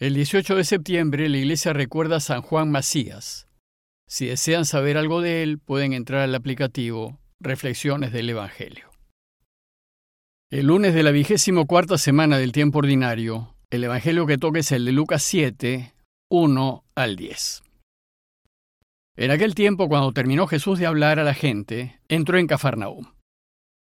[0.00, 3.48] El 18 de septiembre la iglesia recuerda a San Juan Macías.
[4.08, 8.88] Si desean saber algo de él, pueden entrar al aplicativo Reflexiones del Evangelio.
[10.50, 14.72] El lunes de la vigésimo cuarta semana del tiempo ordinario, el Evangelio que toca es
[14.72, 15.92] el de Lucas 7,
[16.30, 17.62] 1 al 10.
[19.16, 23.12] En aquel tiempo, cuando terminó Jesús de hablar a la gente, entró en Cafarnaúm.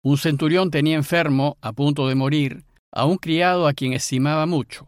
[0.04, 4.86] Un centurión tenía enfermo, a punto de morir, a un criado a quien estimaba mucho.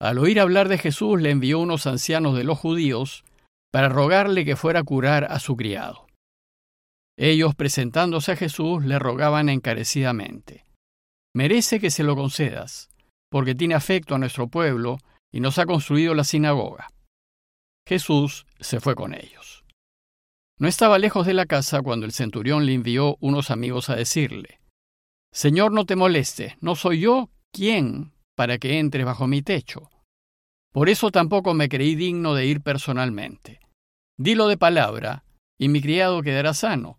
[0.00, 3.24] Al oír hablar de Jesús le envió unos ancianos de los judíos
[3.72, 6.06] para rogarle que fuera a curar a su criado.
[7.16, 10.64] Ellos, presentándose a Jesús, le rogaban encarecidamente,
[11.36, 12.88] Merece que se lo concedas,
[13.28, 14.98] porque tiene afecto a nuestro pueblo
[15.32, 16.92] y nos ha construido la sinagoga.
[17.86, 19.64] Jesús se fue con ellos.
[20.60, 24.60] No estaba lejos de la casa cuando el centurión le envió unos amigos a decirle,
[25.32, 29.90] Señor, no te moleste, no soy yo quien para que entres bajo mi techo.
[30.72, 33.60] Por eso tampoco me creí digno de ir personalmente.
[34.18, 35.24] Dilo de palabra,
[35.58, 36.98] y mi criado quedará sano.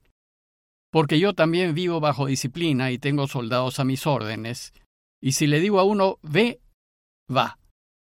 [0.91, 4.73] Porque yo también vivo bajo disciplina y tengo soldados a mis órdenes,
[5.21, 6.61] y si le digo a uno, ve,
[7.29, 7.59] va,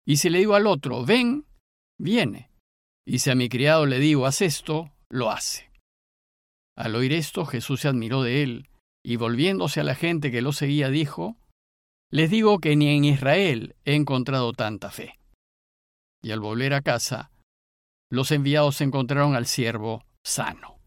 [0.06, 1.46] y si le digo al otro, ven,
[1.98, 2.50] viene,
[3.06, 5.70] y si a mi criado le digo, haz esto, lo hace.
[6.76, 8.68] Al oír esto, Jesús se admiró de él,
[9.02, 11.36] y volviéndose a la gente que lo seguía, dijo,
[12.14, 15.18] Les digo que ni en Israel he encontrado tanta fe.
[16.22, 17.32] Y al volver a casa,
[18.08, 20.78] los enviados encontraron al siervo sano.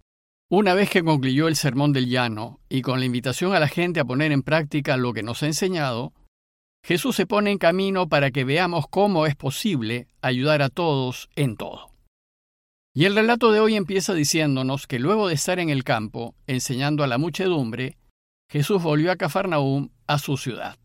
[0.49, 3.99] Una vez que concluyó el sermón del llano, y con la invitación a la gente
[3.99, 6.13] a poner en práctica lo que nos ha enseñado,
[6.81, 11.57] Jesús se pone en camino para que veamos cómo es posible ayudar a todos en
[11.57, 11.91] todo.
[12.95, 17.03] Y el relato de hoy empieza diciéndonos que luego de estar en el campo, enseñando
[17.03, 17.97] a la muchedumbre,
[18.49, 20.77] Jesús volvió a Cafarnaúm, a su ciudad.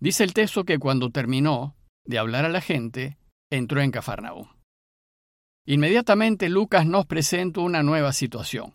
[0.00, 3.18] Dice el texto que cuando terminó de hablar a la gente,
[3.50, 4.48] entró en Cafarnaúm.
[5.66, 8.72] Inmediatamente Lucas nos presenta una nueva situación.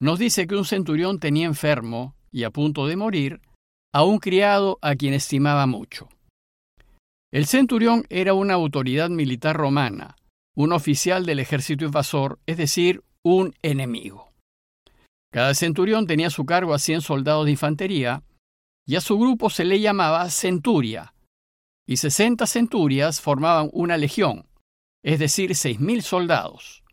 [0.00, 3.40] Nos dice que un centurión tenía enfermo y a punto de morir
[3.92, 6.08] a un criado a quien estimaba mucho.
[7.32, 10.16] El centurión era una autoridad militar romana,
[10.56, 14.32] un oficial del ejército invasor, es decir, un enemigo.
[15.32, 18.22] Cada centurión tenía a su cargo a 100 soldados de infantería
[18.88, 21.12] y a su grupo se le llamaba centuria,
[21.86, 24.48] y 60 centurias formaban una legión,
[25.04, 26.84] es decir, 6.000 soldados.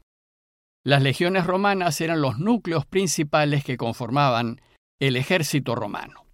[0.83, 4.59] Las legiones romanas eran los núcleos principales que conformaban
[4.99, 6.25] el ejército romano.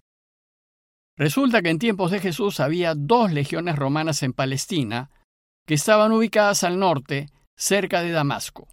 [1.16, 5.10] Resulta que en tiempos de Jesús había dos legiones romanas en Palestina
[5.64, 8.66] que estaban ubicadas al norte, cerca de Damasco.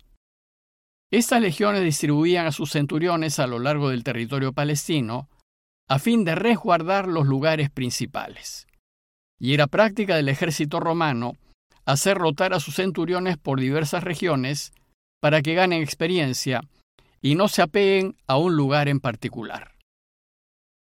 [1.11, 5.29] Estas legiones distribuían a sus centuriones a lo largo del territorio palestino
[5.89, 8.67] a fin de resguardar los lugares principales.
[9.39, 11.33] Y era práctica del ejército romano
[11.85, 14.71] hacer rotar a sus centuriones por diversas regiones
[15.19, 16.61] para que ganen experiencia
[17.21, 19.75] y no se apeguen a un lugar en particular.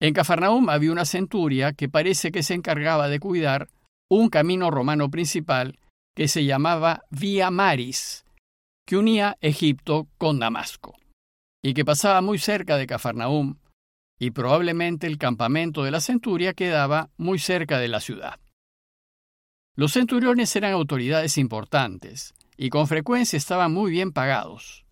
[0.01, 3.69] En Cafarnaum había una centuria que parece que se encargaba de cuidar
[4.09, 5.79] un camino romano principal
[6.15, 8.25] que se llamaba Via Maris,
[8.87, 10.95] que unía Egipto con Damasco,
[11.63, 13.57] y que pasaba muy cerca de Cafarnaúm,
[14.19, 18.41] y probablemente el campamento de la centuria quedaba muy cerca de la ciudad.
[19.77, 24.87] Los centuriones eran autoridades importantes, y con frecuencia estaban muy bien pagados.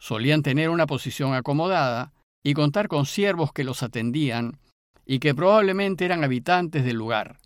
[0.00, 2.12] Solían tener una posición acomodada
[2.42, 4.58] y contar con siervos que los atendían
[5.04, 7.38] y que probablemente eran habitantes del lugar,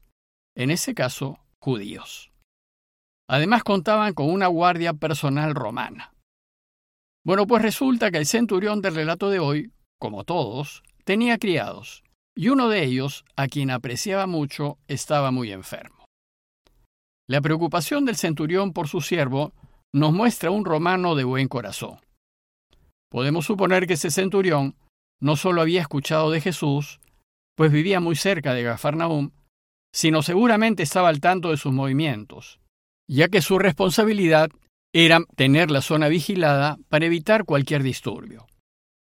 [0.56, 2.30] en ese caso judíos.
[3.28, 6.14] Además contaban con una guardia personal romana.
[7.24, 12.02] Bueno, pues resulta que el centurión del relato de hoy, como todos, tenía criados,
[12.36, 16.04] y uno de ellos, a quien apreciaba mucho, estaba muy enfermo.
[17.28, 19.52] La preocupación del centurión por su siervo
[19.92, 22.00] nos muestra un romano de buen corazón.
[23.10, 24.74] Podemos suponer que ese centurión
[25.20, 27.00] no solo había escuchado de Jesús,
[27.56, 29.30] pues vivía muy cerca de Gafarnaum,
[29.94, 32.58] sino seguramente estaba al tanto de sus movimientos,
[33.08, 34.50] ya que su responsabilidad
[34.92, 38.46] era tener la zona vigilada para evitar cualquier disturbio.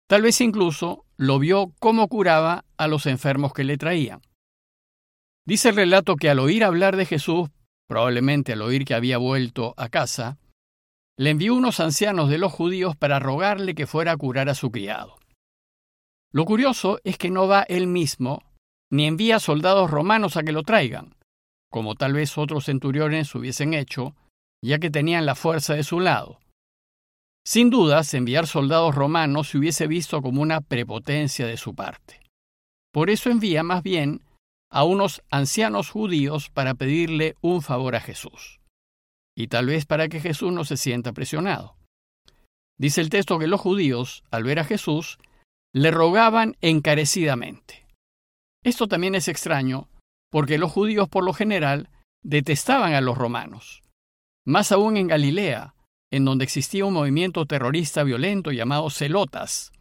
[0.08, 4.20] Tal vez incluso lo vio cómo curaba a los enfermos que le traían.
[5.46, 7.48] Dice el relato que al oír hablar de Jesús,
[7.88, 10.38] probablemente al oír que había vuelto a casa,
[11.18, 14.70] le envió unos ancianos de los judíos para rogarle que fuera a curar a su
[14.70, 15.18] criado.
[16.32, 18.42] Lo curioso es que no va él mismo,
[18.90, 21.14] ni envía soldados romanos a que lo traigan,
[21.70, 24.14] como tal vez otros centuriones hubiesen hecho,
[24.62, 26.38] ya que tenían la fuerza de su lado.
[27.46, 32.20] Sin dudas, enviar soldados romanos se hubiese visto como una prepotencia de su parte.
[32.92, 34.20] Por eso envía más bien
[34.68, 38.58] a unos ancianos judíos para pedirle un favor a Jesús.
[39.36, 41.76] Y tal vez para que Jesús no se sienta presionado.
[42.80, 45.18] Dice el texto que los judíos, al ver a Jesús,
[45.72, 47.86] le rogaban encarecidamente.
[48.64, 49.88] Esto también es extraño,
[50.32, 51.90] porque los judíos por lo general
[52.24, 53.84] detestaban a los romanos.
[54.44, 55.75] Más aún en Galilea,
[56.12, 59.72] en donde existía un movimiento terrorista violento llamado Celotas,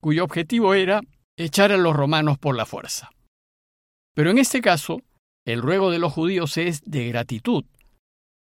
[0.00, 1.00] cuyo objetivo era
[1.36, 3.10] echar a los romanos por la fuerza.
[4.14, 5.02] Pero en este caso,
[5.46, 7.64] el ruego de los judíos es de gratitud,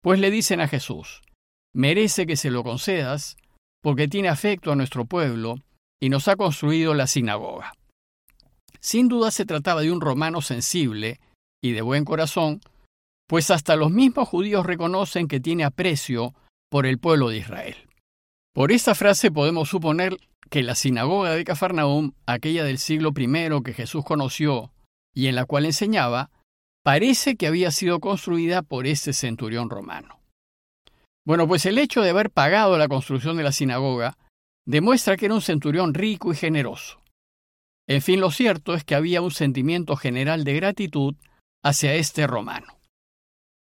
[0.02, 1.22] pues le dicen a Jesús,
[1.74, 3.36] merece que se lo concedas,
[3.82, 5.56] porque tiene afecto a nuestro pueblo
[6.00, 7.72] y nos ha construido la sinagoga.
[8.80, 11.20] Sin duda se trataba de un romano sensible
[11.62, 12.60] y de buen corazón,
[13.28, 16.34] pues hasta los mismos judíos reconocen que tiene aprecio
[16.70, 17.76] por el pueblo de Israel.
[18.54, 20.16] Por esta frase podemos suponer
[20.48, 24.72] que la sinagoga de Cafarnaum, aquella del siglo I que Jesús conoció
[25.14, 26.30] y en la cual enseñaba,
[26.82, 30.20] parece que había sido construida por este centurión romano.
[31.24, 34.16] Bueno, pues el hecho de haber pagado la construcción de la sinagoga
[34.66, 37.00] demuestra que era un centurión rico y generoso.
[37.88, 41.14] En fin, lo cierto es que había un sentimiento general de gratitud
[41.62, 42.78] hacia este romano.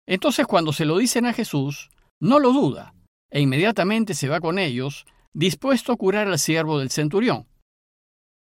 [0.06, 2.94] Entonces, cuando se lo dicen a Jesús, no lo duda,
[3.31, 7.46] e inmediatamente se va con ellos, dispuesto a curar al siervo del centurión.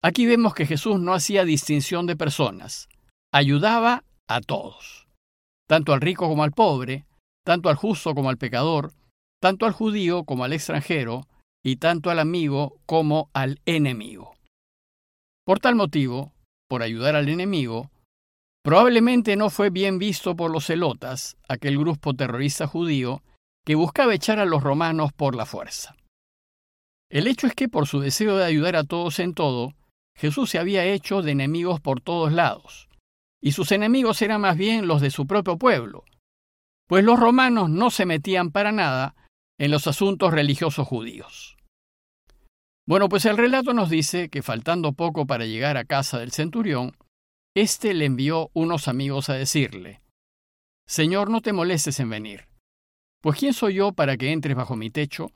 [0.04, 2.88] Aquí vemos que Jesús no hacía distinción de personas,
[3.34, 5.08] ayudaba a todos,
[5.68, 7.06] tanto al rico como al pobre,
[7.46, 8.94] tanto al justo como al pecador,
[9.42, 11.28] tanto al judío como al extranjero,
[11.64, 14.36] y tanto al amigo como al enemigo.
[15.46, 16.34] Por tal motivo,
[16.70, 17.92] por ayudar al enemigo,
[18.64, 23.22] probablemente no fue bien visto por los celotas, aquel grupo terrorista judío
[23.70, 25.96] que buscaba echar a los romanos por la fuerza.
[27.08, 29.76] El hecho es que por su deseo de ayudar a todos en todo,
[30.18, 32.90] Jesús se había hecho de enemigos por todos lados,
[33.40, 36.04] y sus enemigos eran más bien los de su propio pueblo,
[36.88, 39.16] pues los romanos no se metían para nada
[39.60, 41.56] en los asuntos religiosos judíos.
[42.88, 46.98] Bueno, pues el relato nos dice que faltando poco para llegar a casa del centurión,
[47.56, 50.02] éste le envió unos amigos a decirle,
[50.88, 52.49] Señor, no te molestes en venir,
[53.22, 55.32] pues ¿quién soy yo para que entres bajo mi techo?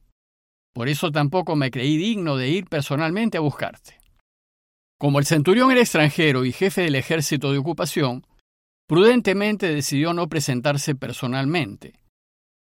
[0.74, 4.00] Por eso tampoco me creí digno de ir personalmente a buscarte.
[5.00, 8.26] Como el centurión era extranjero y jefe del ejército de ocupación,
[8.88, 11.94] prudentemente decidió no presentarse personalmente.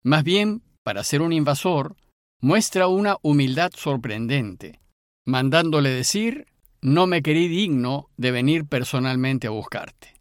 [0.04, 1.96] Más bien, para ser un invasor,
[2.42, 4.80] muestra una humildad sorprendente,
[5.26, 6.46] mandándole decir,
[6.82, 10.14] no me creí digno de venir personalmente a buscarte.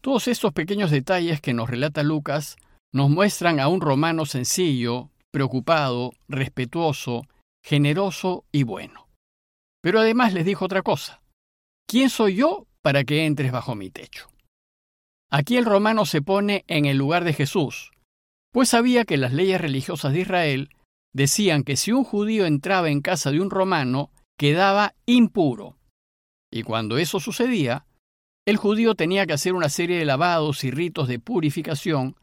[0.00, 2.56] Todos estos pequeños detalles que nos relata Lucas
[2.92, 7.22] nos muestran a un romano sencillo, preocupado, respetuoso,
[7.64, 9.08] generoso y bueno.
[9.82, 11.22] Pero además les dijo otra cosa.
[11.86, 14.28] ¿Quién soy yo para que entres bajo mi techo?
[15.30, 17.92] Aquí el romano se pone en el lugar de Jesús,
[18.52, 20.70] pues sabía que las leyes religiosas de Israel
[21.12, 25.76] decían que si un judío entraba en casa de un romano, quedaba impuro.
[26.52, 27.86] Y cuando eso sucedía,
[28.46, 32.16] el judío tenía que hacer una serie de lavados y ritos de purificación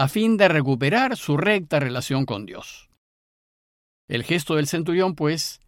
[0.00, 2.88] a fin de recuperar su recta relación con Dios.
[4.08, 5.60] El gesto del centurión, pues,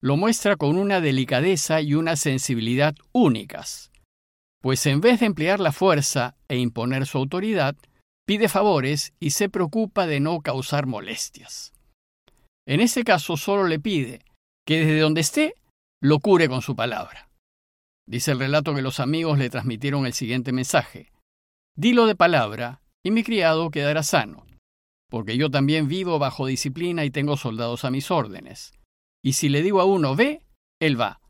[0.00, 3.90] lo muestra con una delicadeza y una sensibilidad únicas,
[4.62, 7.74] pues en vez de emplear la fuerza e imponer su autoridad,
[8.28, 11.72] pide favores y se preocupa de no causar molestias.
[12.68, 14.20] En ese caso solo le pide
[14.68, 15.54] que desde donde esté
[16.00, 17.28] lo cure con su palabra.
[18.06, 21.10] Dice el relato que los amigos le transmitieron el siguiente mensaje.
[21.76, 24.46] Dilo de palabra y mi criado quedará sano,
[25.10, 28.72] porque yo también vivo bajo disciplina y tengo soldados a mis órdenes.
[29.22, 30.42] Y si le digo a uno ve,
[30.80, 31.20] él va.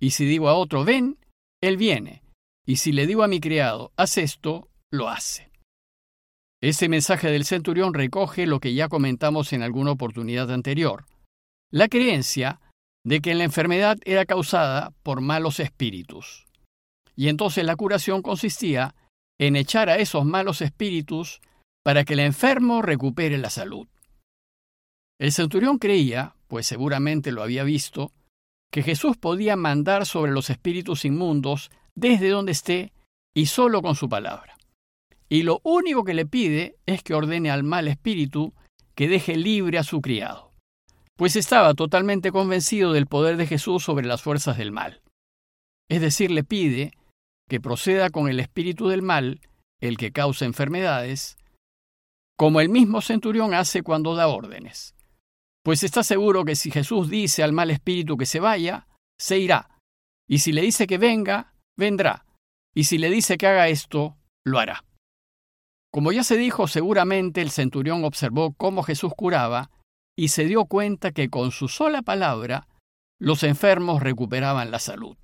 [0.00, 1.18] Y si digo a otro ven,
[1.62, 2.22] él viene.
[2.66, 5.50] Y si le digo a mi criado haz esto, lo hace.
[6.62, 11.04] Ese mensaje del centurión recoge lo que ya comentamos en alguna oportunidad anterior,
[11.70, 12.60] la creencia
[13.04, 16.46] de que la enfermedad era causada por malos espíritus.
[17.16, 18.94] Y entonces la curación consistía
[19.40, 21.40] en echar a esos malos espíritus
[21.84, 23.86] para que el enfermo recupere la salud.
[25.20, 28.12] El centurión creía, pues seguramente lo había visto,
[28.72, 32.92] que Jesús podía mandar sobre los espíritus inmundos desde donde esté
[33.34, 34.56] y solo con su palabra.
[35.28, 38.54] Y lo único que le pide es que ordene al mal espíritu
[38.94, 40.52] que deje libre a su criado,
[41.16, 45.02] pues estaba totalmente convencido del poder de Jesús sobre las fuerzas del mal.
[45.88, 46.92] Es decir, le pide
[47.48, 49.40] que proceda con el espíritu del mal,
[49.80, 51.36] el que causa enfermedades,
[52.36, 54.94] como el mismo centurión hace cuando da órdenes.
[55.62, 58.86] Pues está seguro que si Jesús dice al mal espíritu que se vaya,
[59.18, 59.78] se irá,
[60.28, 62.26] y si le dice que venga, vendrá,
[62.74, 64.84] y si le dice que haga esto, lo hará.
[65.92, 69.70] Como ya se dijo, seguramente el centurión observó cómo Jesús curaba
[70.16, 72.66] y se dio cuenta que con su sola palabra
[73.20, 75.16] los enfermos recuperaban la salud.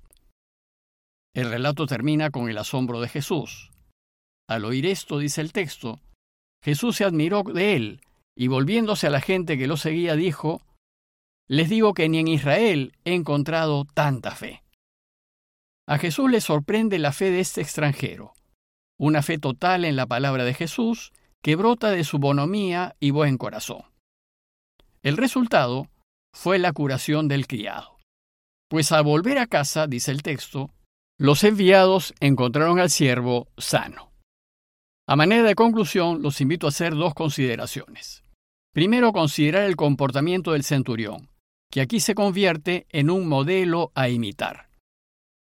[1.33, 3.71] El relato termina con el asombro de Jesús.
[4.49, 5.99] Al oír esto, dice el texto,
[6.63, 8.01] Jesús se admiró de él
[8.35, 10.61] y volviéndose a la gente que lo seguía dijo,
[11.47, 14.63] Les digo que ni en Israel he encontrado tanta fe.
[15.87, 18.33] A Jesús le sorprende la fe de este extranjero,
[18.99, 21.11] una fe total en la palabra de Jesús
[21.41, 23.83] que brota de su bonomía y buen corazón.
[25.01, 25.87] El resultado
[26.33, 27.97] fue la curación del criado.
[28.69, 30.71] Pues al volver a casa, dice el texto,
[31.21, 34.11] los enviados encontraron al siervo sano.
[35.07, 38.23] A manera de conclusión, los invito a hacer dos consideraciones.
[38.73, 41.29] Primero, considerar el comportamiento del centurión,
[41.71, 44.69] que aquí se convierte en un modelo a imitar.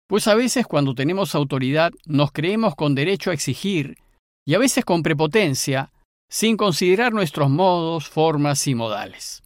[0.07, 3.99] Pues a veces cuando tenemos autoridad nos creemos con derecho a exigir,
[4.47, 5.91] y a veces con prepotencia,
[6.27, 9.43] sin considerar nuestros modos, formas y modales.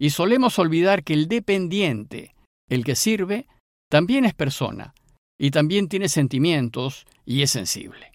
[0.00, 2.34] Y solemos olvidar que el dependiente,
[2.68, 3.46] el que sirve,
[3.88, 4.94] también es persona,
[5.42, 8.12] y también tiene sentimientos y es sensible.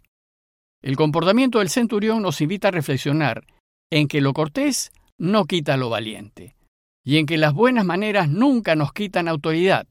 [0.84, 3.48] El comportamiento del centurión nos invita a reflexionar
[3.92, 6.56] en que lo cortés no quita lo valiente,
[7.04, 9.88] y en que las buenas maneras nunca nos quitan autoridad,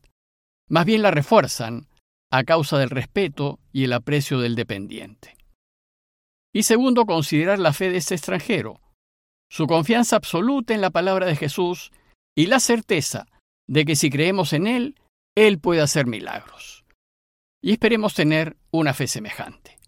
[0.68, 1.88] más bien la refuerzan
[2.30, 5.36] a causa del respeto y el aprecio del dependiente.
[6.52, 8.80] Y segundo, considerar la fe de este extranjero,
[9.50, 11.90] su confianza absoluta en la palabra de Jesús
[12.36, 13.26] y la certeza
[13.66, 14.94] de que si creemos en Él,
[15.34, 16.83] Él puede hacer milagros.
[17.64, 19.78] Y esperemos tener una fe semejante.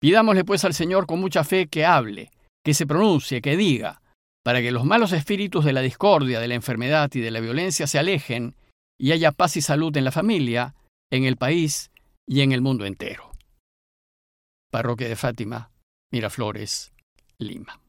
[0.00, 2.32] Pidámosle pues al Señor con mucha fe que hable,
[2.64, 4.02] que se pronuncie, que diga,
[4.44, 7.86] para que los malos espíritus de la discordia, de la enfermedad y de la violencia
[7.86, 8.56] se alejen
[8.98, 10.74] y haya paz y salud en la familia,
[11.08, 11.92] en el país
[12.26, 13.30] y en el mundo entero.
[14.72, 15.70] Parroquia de Fátima,
[16.10, 16.92] Miraflores,
[17.38, 17.80] Lima.